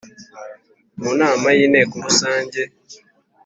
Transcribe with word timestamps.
mu 1.01 1.11
nama 1.19 1.47
yinteko 1.57 1.95
Rusange 2.05 2.61